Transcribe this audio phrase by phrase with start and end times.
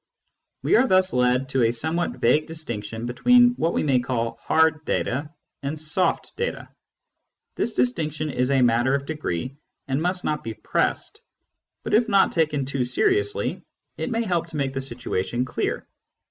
[0.63, 4.83] We are thus led to a somewhat vague distinction between what we may call" hard"
[4.85, 5.31] data
[5.61, 6.69] and" soft" data.
[7.53, 11.21] This distinction is a matter of degree, and must not be pressed;
[11.83, 13.61] but if not taken too seriously
[13.95, 15.87] it may help to make the situation clear.